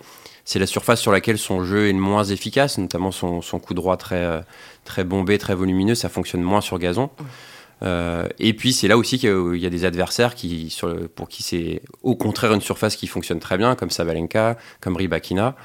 [0.45, 3.97] C'est la surface sur laquelle son jeu est le moins efficace, notamment son, coup droit
[3.97, 4.41] très, euh,
[4.83, 5.95] très bombé, très volumineux.
[5.95, 7.09] Ça fonctionne moins sur gazon.
[8.39, 11.81] et puis c'est là aussi qu'il y a des adversaires qui, sur pour qui c'est
[12.01, 15.55] au contraire une surface qui fonctionne très bien, comme Sabalenka, comme Rybakina.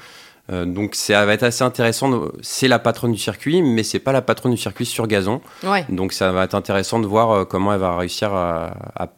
[0.51, 2.29] Euh, donc ça va être assez intéressant.
[2.41, 5.41] C'est la patronne du circuit, mais c'est pas la patronne du circuit sur gazon.
[5.89, 8.73] Donc ça va être intéressant de voir euh, comment elle va réussir à,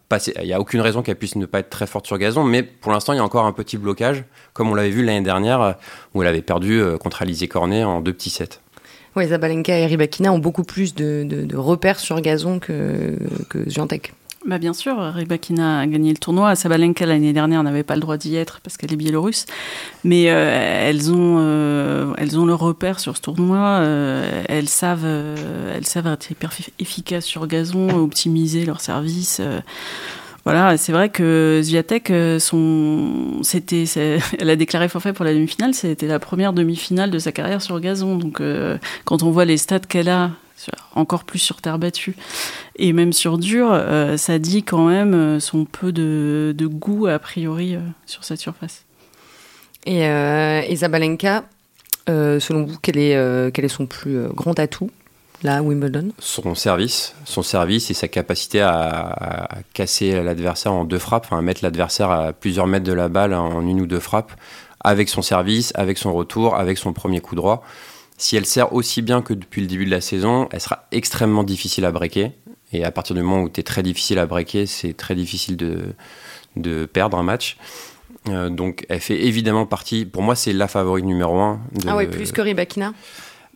[0.10, 0.34] passer.
[0.41, 2.63] Il n'y a aucune raison qu'elle puisse ne pas être très forte sur gazon, mais
[2.63, 5.62] pour l'instant il y a encore un petit blocage, comme on l'avait vu l'année dernière
[5.62, 5.72] euh,
[6.13, 8.60] où elle avait perdu contre Alizé Cornet en deux petits sets.
[9.15, 13.17] Oui, Zabalenka et Rybakina ont beaucoup plus de, repères sur gazon que,
[13.50, 13.70] que
[14.43, 16.56] bah bien sûr, Rybakina a gagné le tournoi.
[16.56, 19.45] Sabalenka l'année dernière n'avait pas le droit d'y être parce qu'elle est biélorusse,
[20.04, 23.60] mais euh, elles ont euh, elles ont le repère sur ce tournoi.
[23.60, 29.41] Euh, elles savent elles savent être hyper efficaces sur gazon, optimiser leur service.
[30.43, 33.84] voilà, c'est vrai que Zviatek, son, c'était,
[34.39, 35.75] elle a déclaré forfait pour la demi-finale.
[35.75, 38.17] C'était la première demi-finale de sa carrière sur gazon.
[38.17, 38.41] Donc,
[39.06, 40.32] quand on voit les stats qu'elle a
[40.95, 42.15] encore plus sur terre battue
[42.76, 47.19] et même sur dur, euh, ça dit quand même euh, son peu de, goût a
[47.19, 48.86] priori euh, sur cette surface.
[49.86, 50.02] Et
[50.76, 51.43] Zabalenka,
[52.08, 54.91] selon vous, quel est, quel est son plus grand atout
[55.41, 56.12] là à Wimbledon?
[56.19, 61.63] Son service, son service et sa capacité à, casser l'adversaire en deux frappes, à mettre
[61.63, 64.34] l'adversaire à plusieurs mètres de la balle en une ou deux frappes,
[64.82, 67.63] avec son service, avec son retour, avec son premier coup droit
[68.21, 71.43] si elle sert aussi bien que depuis le début de la saison, elle sera extrêmement
[71.43, 72.31] difficile à breaker.
[72.71, 75.57] Et à partir du moment où tu es très difficile à breaker, c'est très difficile
[75.57, 75.95] de,
[76.55, 77.57] de perdre un match.
[78.29, 81.60] Euh, donc elle fait évidemment partie, pour moi c'est la favorite numéro 1.
[81.88, 82.93] ah oui, plus que Rybakina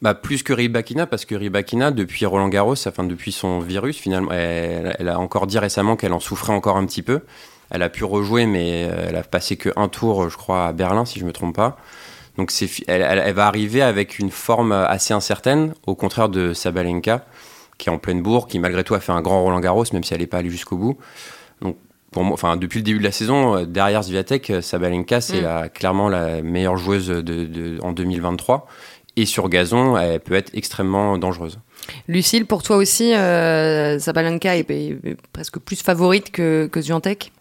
[0.02, 4.32] bah, plus que Rybakina, parce que Rybakina, depuis Roland Garros, enfin depuis son virus, finalement,
[4.32, 7.22] elle, a encore dit récemment qu'elle en souffrait encore un petit peu.
[7.70, 10.74] Elle a pu rejouer, mais euh, elle a passé que un tour, je crois, à
[10.74, 11.78] Berlin, si je me trompe pas.
[12.38, 17.26] Donc c'est, elle, va arriver avec une forme assez incertaine, au contraire de Sabalenka,
[17.78, 20.04] qui est en pleine bourre, qui malgré tout a fait un grand Roland Garros, même
[20.04, 20.98] si elle n'est pas allée jusqu'au bout.
[21.62, 21.78] Donc
[22.12, 25.42] pour moi, enfin depuis le début de la saison, euh, derrière Sviatek, euh, Sabalenka c'est
[25.42, 25.70] mm.
[25.74, 28.68] clairement la meilleure joueuse de, en 2023.
[29.18, 31.60] Et sur gazon, elle peut être extrêmement dangereuse.
[32.08, 34.66] Lucille, pour toi aussi, euh, Zabalenka est,
[35.34, 36.80] presque plus favorite que, que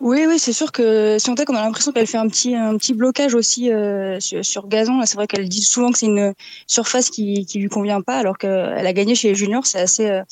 [0.00, 2.94] Oui, oui, c'est sûr que Zviantek, on a l'impression qu'elle fait un petit, un petit
[2.94, 5.00] blocage aussi euh, sur, gazon.
[5.04, 6.35] C'est vrai qu'elle dit souvent que c'est une
[6.66, 9.66] surface qui, qui lui convient pas, alors qu'elle a gagné chez les juniors.
[9.66, 10.22] C'est assez, euh,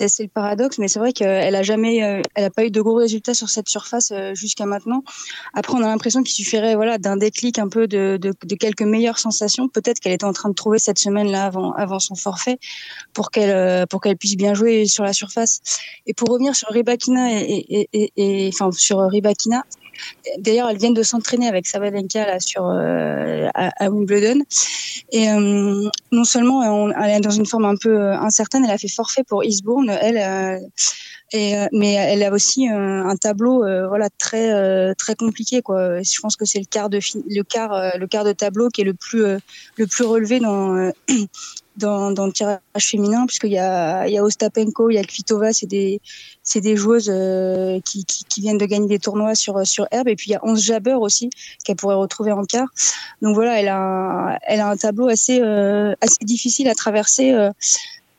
[0.00, 2.80] assez le paradoxe, mais c'est vrai qu'elle a jamais, euh, elle a pas eu de
[2.80, 5.02] gros résultats sur cette surface jusqu'à maintenant.
[5.54, 8.82] Après, on a l'impression qu'il suffirait, voilà, d'un déclic un peu de, de, de quelques
[8.82, 9.68] meilleures sensations.
[9.68, 12.58] Peut-être qu'elle était en train de trouver cette semaine-là avant, avant son forfait
[13.14, 15.60] pour qu'elle euh, pour qu'elle puisse bien jouer sur la surface.
[16.06, 19.64] Et pour revenir sur Rybakina et, enfin sur Rybakina,
[20.38, 24.44] D'ailleurs, elle vient de s'entraîner avec Sabalenka là sur euh, à, Wimbledon.
[25.10, 28.86] Et euh, non seulement elle est dans une forme un peu incertaine, elle a fait
[28.86, 30.60] forfait pour Eastbourne, elle.
[31.72, 33.58] mais elle a aussi un tableau
[33.88, 36.00] voilà très très compliqué quoi.
[36.00, 38.84] Je pense que c'est le quart de le quart le quart de tableau qui est
[38.84, 39.24] le plus
[39.76, 40.92] le plus relevé dans
[41.78, 45.52] dans, le tirage féminin, puisqu'il y a, il y a Ostapenko, il y a Kvitova,
[45.52, 46.00] c'est des,
[46.42, 50.08] c'est des joueuses euh, qui, qui, qui, viennent de gagner des tournois sur, sur herbe.
[50.08, 51.30] Et puis il y a 11 Jabber aussi,
[51.64, 52.68] qu'elle pourrait retrouver en quart.
[53.22, 57.32] Donc voilà, elle a, un, elle a un tableau assez, euh, assez difficile à traverser.
[57.32, 57.50] Euh,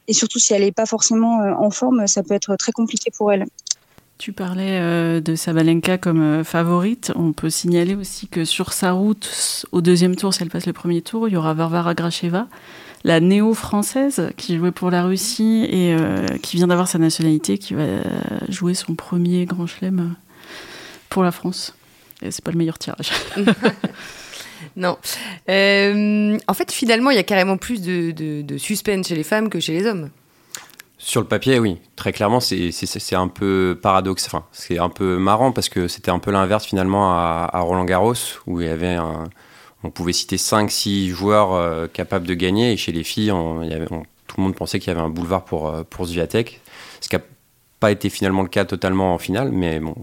[0.07, 3.31] et surtout, si elle n'est pas forcément en forme, ça peut être très compliqué pour
[3.31, 3.45] elle.
[4.17, 7.13] Tu parlais de Sabalenka comme favorite.
[7.15, 10.73] On peut signaler aussi que sur sa route, au deuxième tour, si elle passe le
[10.73, 12.47] premier tour, il y aura Varvara Gracheva
[13.03, 17.73] la néo-française qui jouait pour la Russie et euh, qui vient d'avoir sa nationalité, qui
[17.73, 17.85] va
[18.49, 20.15] jouer son premier grand chelem
[21.09, 21.75] pour la France.
[22.21, 23.11] Et c'est pas le meilleur tirage.
[24.75, 24.97] non.
[25.49, 29.59] Euh, en fait, finalement, il y a carrément plus de, suspense chez les femmes que
[29.59, 30.09] chez les hommes.
[30.97, 31.77] Sur le papier, oui.
[31.95, 34.25] Très clairement, c'est un peu paradoxe.
[34.27, 37.85] Enfin, c'est un peu marrant parce que c'était un peu l'inverse finalement à, à Roland
[37.85, 38.13] Garros,
[38.47, 39.29] où il y avait un,
[39.83, 42.73] on pouvait citer 5-6 joueurs euh, capables de gagner.
[42.73, 43.31] Et chez les filles,
[44.27, 46.59] tout le monde pensait qu'il y avait un boulevard pour, euh, pour Zviatek.
[46.99, 47.21] Ce qui n'a
[47.79, 49.95] pas été finalement le cas totalement en finale, mais bon,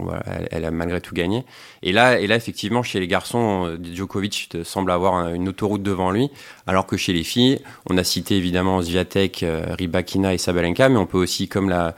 [0.49, 1.45] elle, a malgré tout gagné.
[1.83, 6.09] Et là, et là, effectivement, chez les garçons, euh, Djokovic semble avoir une autoroute devant
[6.09, 6.31] lui,
[6.65, 9.45] alors que chez les filles, on a cité évidemment Zviatek,
[9.77, 11.93] Rybakina et Sabalenka, mais on peut aussi, comme l'a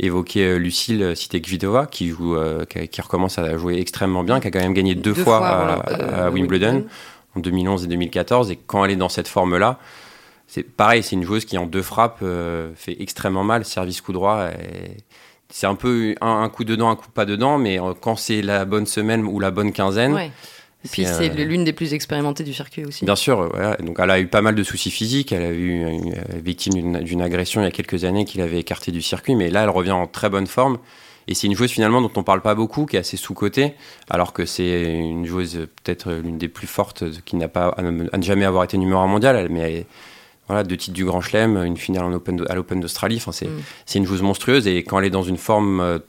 [0.00, 2.36] évoqué Lucille, citer Kvitova, qui, joue,
[2.90, 6.86] qui, recommence à jouer extrêmement bien, qui a quand même gagné deux, fois, à, Wimbledon
[7.40, 8.50] 2011 et 2014.
[8.50, 9.78] Et quand elle est dans cette forme-là,
[10.46, 12.24] c'est pareil, c'est une joueuse qui en deux frappes
[12.74, 14.48] fait extrêmement mal, service coup droit.
[15.48, 18.86] c'est un peu un, coup dedans, un coup pas dedans, mais quand c'est la bonne
[18.86, 20.18] semaine ou la bonne quinzaine.
[20.84, 23.04] Et puis c'est l'une des plus expérimentées du circuit aussi.
[23.04, 26.14] Bien sûr, donc elle a eu pas mal de soucis physiques, elle a eu une,
[26.42, 29.62] victime d'une agression il y a quelques années qui l'avait écartée du circuit, mais là
[29.62, 30.78] elle revient en très bonne forme.
[31.30, 33.74] Et c'est une joueuse finalement dont on parle pas beaucoup, qui est assez sous-cotée,
[34.10, 38.22] alors que c'est une joueuse peut-être l'une des plus fortes, qui n'a pas à ne
[38.22, 39.86] jamais avoir été numéro 1 mondial, mais
[40.48, 43.18] voilà, deux titres du Grand Chelem, une finale en open à l'Open d'Australie.
[43.18, 43.98] Enfin, c'est mm.
[43.98, 46.00] une joueuse monstrueuse et quand elle est dans une forme euh,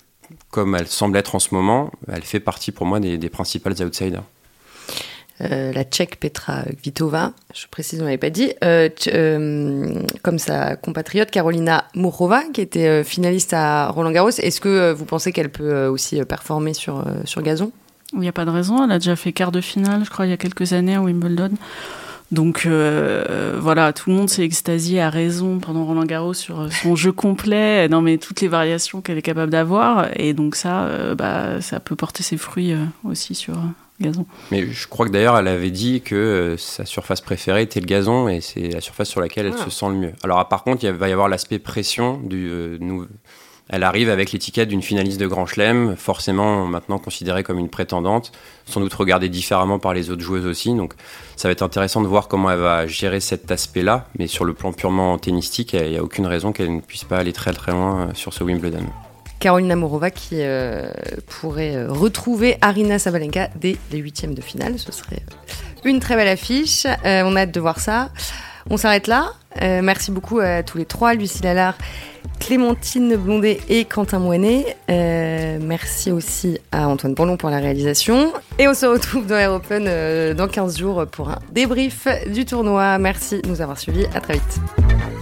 [0.50, 3.76] comme elle semble être en ce moment, elle fait partie pour moi des, des principales
[3.84, 4.24] outsiders.
[5.39, 10.76] Euh, la tchèque Petra Kvitova, je précise, on l'avait pas dit, euh, euh, comme sa
[10.76, 14.30] compatriote Carolina Mourova, qui était finaliste à Roland Garros.
[14.30, 17.72] Est-ce que vous pensez qu'elle peut aussi performer sur, sur gazon?
[18.13, 20.28] Il n'y a pas de raison, elle a déjà fait quart de finale, je crois,
[20.28, 21.52] il y a quelques années à Wimbledon.
[22.32, 27.12] Donc voilà, tout le monde s'est extasié à raison pendant Roland Garros sur son jeu
[27.13, 31.80] complet, non mais toutes les variations qu'elle est capable d'avoir, et donc ça, bah, ça
[31.80, 33.56] peut porter ses fruits aussi sur
[34.02, 34.26] gazon.
[34.52, 37.86] Mais je crois que d'ailleurs, elle avait dit que euh, sa surface préférée était le
[37.86, 39.64] gazon et c'est la surface sur laquelle elle ah.
[39.64, 40.14] se sent le mieux.
[40.24, 42.50] Alors, par contre, il va y avoir l'aspect pression du.
[42.50, 42.78] Euh,
[43.72, 48.34] elle arrive avec l'étiquette d'une finaliste de Grand Chelem, forcément maintenant considérée comme une prétendante,
[48.66, 50.76] sans doute regardée différemment par les autres joueuses aussi.
[50.76, 50.94] Donc
[51.38, 54.08] ça va être intéressant de voir comment elle va gérer cet aspect-là.
[54.20, 57.18] Mais sur le plan purement tennistique, il n'y a aucune raison qu'elle ne puisse pas
[57.18, 58.84] aller très très loin euh, sur ce Wimbledon.
[59.42, 60.92] Caroline Morova qui euh,
[61.28, 64.78] pourrait euh, retrouver Arina Sabalenka dès les huitièmes de finale.
[64.78, 66.86] Ce serait euh, une très belle affiche.
[66.86, 68.12] on a hâte de voir ça.
[68.70, 69.34] On s'arrête là.
[69.60, 71.76] merci beaucoup à tous les trois, Lucie Lallard,
[72.40, 74.78] Clémentine Blondet et Quentin Moinet.
[74.88, 78.32] merci aussi à Antoine Bourlon pour la réalisation.
[78.60, 83.00] Et on se retrouve dans Air Open dans 15 jours pour un débrief du tournoi.
[83.00, 84.06] Merci de nous avoir suivis.
[84.14, 85.21] À très vite.